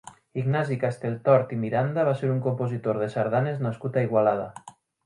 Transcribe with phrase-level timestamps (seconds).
[0.43, 4.53] Ignasi Castelltort i Miralda va ser un compositor de sardanes nascut a Igualada.